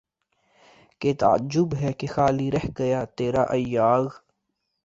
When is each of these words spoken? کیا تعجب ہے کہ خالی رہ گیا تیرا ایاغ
کیا 1.01 1.13
تعجب 1.19 1.75
ہے 1.81 1.91
کہ 1.93 2.07
خالی 2.07 2.49
رہ 2.51 2.65
گیا 2.79 3.03
تیرا 3.17 3.43
ایاغ 3.55 4.05